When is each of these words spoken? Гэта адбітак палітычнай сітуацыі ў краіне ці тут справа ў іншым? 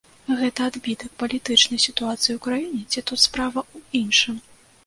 Гэта 0.37 0.59
адбітак 0.71 1.11
палітычнай 1.23 1.79
сітуацыі 1.87 2.31
ў 2.37 2.39
краіне 2.47 2.81
ці 2.91 2.99
тут 3.13 3.19
справа 3.29 3.59
ў 3.75 4.05
іншым? 4.05 4.35